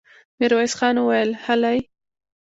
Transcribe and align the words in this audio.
ميرويس 0.39 0.73
خان 0.79 0.95
وويل: 1.01 1.29
هلئ! 1.45 1.77